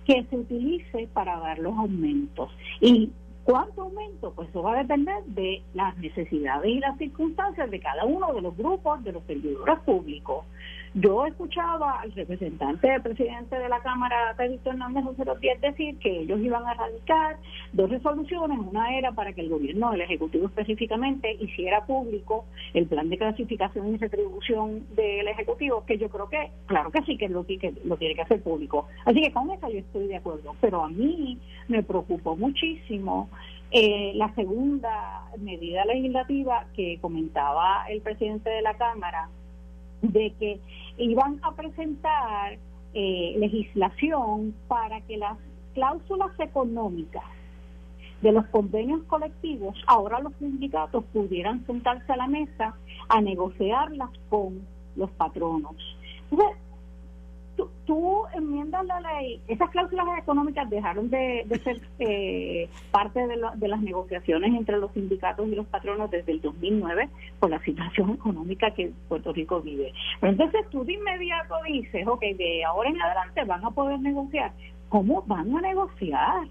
[0.04, 2.50] que se utilice para dar los aumentos.
[2.80, 3.12] Y
[3.44, 4.34] ¿Cuánto aumento?
[4.36, 8.42] Pues eso va a depender de las necesidades y las circunstancias de cada uno de
[8.42, 10.46] los grupos de los servidores públicos.
[10.94, 16.20] Yo escuchaba al representante del presidente de la Cámara, Pedro Hernández José días, decir que
[16.20, 17.38] ellos iban a radicar
[17.72, 18.60] dos resoluciones.
[18.60, 23.96] Una era para que el gobierno, el Ejecutivo específicamente, hiciera público el plan de clasificación
[23.96, 27.96] y retribución del Ejecutivo, que yo creo que, claro que sí, que lo, que lo
[27.96, 28.88] tiene que hacer público.
[29.06, 30.56] Así que con eso yo estoy de acuerdo.
[30.60, 31.40] Pero a mí
[31.70, 33.30] me preocupó muchísimo
[33.72, 39.30] eh, la segunda medida legislativa que comentaba el presidente de la Cámara,
[40.02, 40.60] de que
[40.98, 42.58] iban a presentar
[42.94, 45.38] eh, legislación para que las
[45.74, 47.24] cláusulas económicas
[48.22, 52.76] de los convenios colectivos, ahora los sindicatos pudieran sentarse a la mesa
[53.10, 54.62] a negociarlas con
[54.96, 55.76] los patronos.
[57.86, 63.82] Tú, enmiendas la ley, esas cláusulas económicas dejaron de, ser eh, parte de, de, las
[63.82, 67.10] negociaciones entre los sindicatos y los patronos desde el 2009
[67.40, 69.94] por la situación económica que Puerto Rico vive.
[70.20, 74.52] Pero entonces tú de inmediato dices, ok, de ahora en adelante van a poder negociar.
[74.90, 76.48] ¿Cómo van a negociar?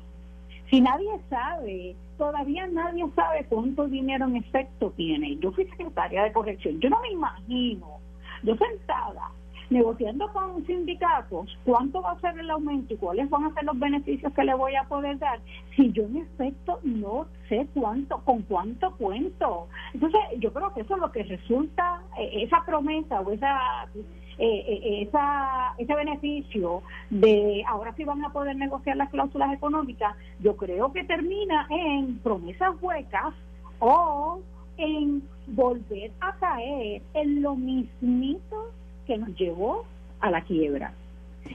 [0.71, 5.37] Si nadie sabe, todavía nadie sabe cuánto dinero en efecto tiene.
[5.37, 7.99] Yo fui secretaria de corrección, yo no me imagino,
[8.43, 9.31] yo sentada
[9.71, 13.79] negociando con sindicatos cuánto va a ser el aumento y cuáles van a ser los
[13.79, 15.41] beneficios que le voy a poder dar,
[15.77, 19.69] si yo en efecto no sé cuánto, con cuánto cuento.
[19.95, 23.89] Entonces, yo creo que eso es lo que resulta, eh, esa promesa o esa
[24.43, 30.17] eh, eh, esa, ese beneficio de ahora sí van a poder negociar las cláusulas económicas,
[30.41, 33.35] yo creo que termina en promesas huecas
[33.81, 34.41] o
[34.79, 38.73] en volver a caer en lo mismito
[39.11, 39.85] que nos llevó
[40.21, 40.93] a la quiebra.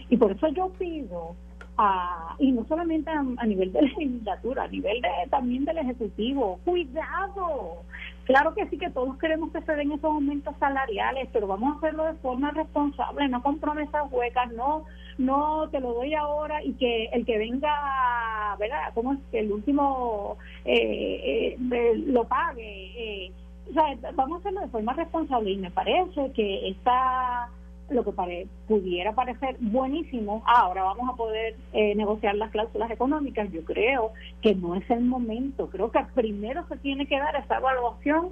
[0.09, 1.35] Y por eso yo pido,
[1.77, 6.59] a, y no solamente a, nivel de la legislatura, a nivel de, también del Ejecutivo,
[6.65, 7.77] cuidado.
[8.25, 11.77] Claro que sí que todos queremos que se den esos aumentos salariales, pero vamos a
[11.77, 14.83] hacerlo de forma responsable, no con promesas huecas, no
[15.17, 18.93] no te lo doy ahora y que el que venga, ¿verdad?
[18.93, 20.35] Como es que el último
[20.65, 23.27] eh, eh, lo pague.
[23.27, 23.31] Eh,
[23.69, 27.49] o sea, vamos a hacerlo de forma responsable y me parece que esta
[27.89, 33.51] lo que pudiera parecer buenísimo, ah, ahora vamos a poder eh, negociar las cláusulas económicas,
[33.51, 34.11] yo creo
[34.41, 38.29] que no es el momento, creo que primero se tiene que dar esa evaluación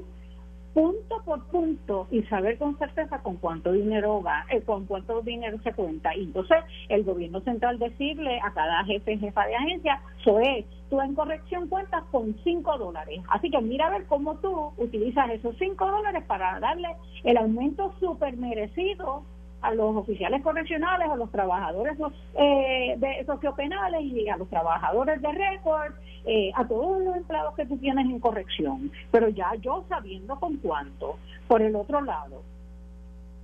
[0.73, 5.57] punto por punto y saber con certeza con cuánto dinero va, eh, con cuánto dinero
[5.63, 6.15] se cuenta.
[6.15, 6.57] Y entonces
[6.89, 10.01] el gobierno central decirle a cada jefe, jefa de agencia,
[10.43, 13.21] es tú en corrección cuentas con 5 dólares.
[13.29, 16.89] Así que mira a ver cómo tú utilizas esos 5 dólares para darle
[17.23, 19.23] el aumento súper merecido
[19.63, 21.97] a los oficiales correccionales, a los trabajadores
[22.35, 25.93] eh, de sociopenales y a los trabajadores de récord,
[26.25, 28.91] eh, a todos los empleados que tú tienes en corrección.
[29.09, 31.17] Pero ya yo sabiendo con cuánto.
[31.47, 32.41] Por el otro lado,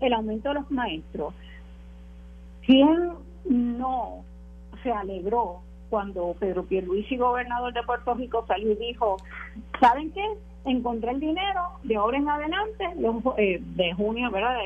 [0.01, 1.33] el aumento de los maestros.
[2.65, 3.13] ¿Quién
[3.45, 4.23] no
[4.83, 9.17] se alegró cuando Pedro Pierluisi, gobernador de Puerto Rico, salió y dijo,
[9.79, 10.23] ¿saben qué?
[10.65, 12.85] Encontré el dinero de ahora en adelante,
[13.37, 14.57] eh, de junio, ¿verdad?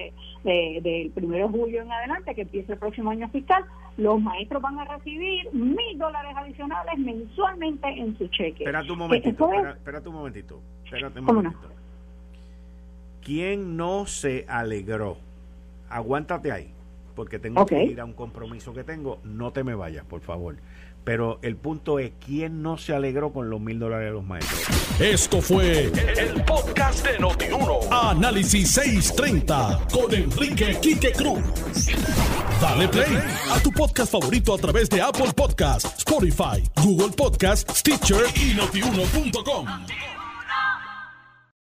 [0.43, 3.63] De, del primero de julio en adelante, que empieza el próximo año fiscal,
[3.97, 8.63] los maestros van a recibir mil dólares adicionales mensualmente en su cheque.
[8.63, 11.69] Espérate un momentito, espérate, un momentito, espérate un momentito.
[13.23, 15.17] ¿Quién no se alegró?
[15.89, 16.71] Aguántate ahí,
[17.15, 19.19] porque tengo que ir a un compromiso que tengo.
[19.23, 20.55] No te me vayas, por favor.
[21.03, 24.61] Pero el punto es, ¿quién no se alegró con los mil dólares de los maestros?
[24.99, 27.79] Esto fue el, podcast de Notiuno.
[27.91, 31.43] Análisis 630 con Enrique Quique Cruz.
[32.61, 33.17] Dale play
[33.51, 40.12] a tu podcast favorito a través de Apple Podcasts, Spotify, Google Podcasts, Stitcher y notiuno.com.